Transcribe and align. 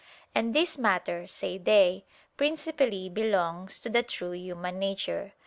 And 0.33 0.55
this 0.55 0.79
matter, 0.79 1.27
say 1.27 1.59
they, 1.59 2.05
principally 2.35 3.07
belongs 3.07 3.79
to 3.81 3.87
the 3.91 4.01
true 4.01 4.31
human 4.33 4.79
nature. 4.79 5.33